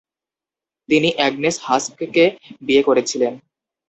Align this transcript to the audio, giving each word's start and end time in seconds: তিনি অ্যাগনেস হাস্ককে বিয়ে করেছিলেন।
তিনি 0.89 1.09
অ্যাগনেস 1.15 1.55
হাস্ককে 1.63 2.25
বিয়ে 2.61 2.83
করেছিলেন। 2.83 3.33